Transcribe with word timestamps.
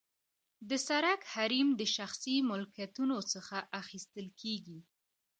د 0.69 0.71
سرک 0.87 1.21
حریم 1.33 1.67
د 1.79 1.81
شخصي 1.95 2.35
ملکیتونو 2.51 3.17
څخه 3.33 3.57
اخیستل 3.81 4.27
کیږي 4.41 4.79